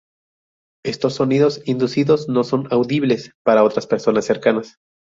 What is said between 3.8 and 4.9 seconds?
personas cercanas.